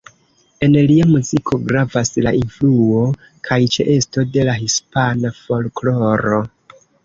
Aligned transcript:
En 0.67 0.77
lia 0.91 1.07
muziko 1.09 1.59
gravas 1.67 2.11
la 2.29 2.33
influo 2.39 3.05
kaj 3.51 3.61
ĉeesto 3.77 4.27
de 4.39 4.49
la 4.51 4.59
hispana 4.65 5.37
folkloro. 5.45 6.45